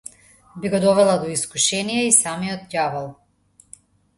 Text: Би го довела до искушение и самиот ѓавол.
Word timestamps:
Би 0.61 0.69
го 0.73 0.79
довела 0.85 1.17
до 1.25 1.29
искушение 1.35 2.07
и 2.07 2.15
самиот 2.17 2.65
ѓавол. 2.79 3.07